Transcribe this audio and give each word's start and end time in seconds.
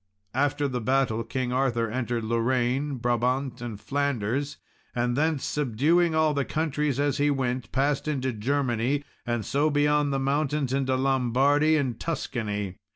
After 0.33 0.67
the 0.67 0.81
battle, 0.81 1.23
King 1.23 1.53
Arthur 1.53 1.87
entered 1.87 2.23
Lorraine, 2.23 2.95
Brabant, 2.95 3.61
and 3.61 3.79
Flanders, 3.79 4.57
and 4.95 5.15
thence, 5.15 5.45
subduing 5.45 6.15
all 6.15 6.33
the 6.33 6.43
countries 6.43 6.99
as 6.99 7.19
he 7.19 7.29
went, 7.29 7.71
passed 7.71 8.07
into 8.07 8.33
Germany, 8.33 9.03
and 9.27 9.45
so 9.45 9.69
beyond 9.69 10.11
the 10.11 10.17
mountains 10.17 10.73
into 10.73 10.95
Lombardy 10.95 11.77
and 11.77 11.99
Tuscany. 11.99 12.77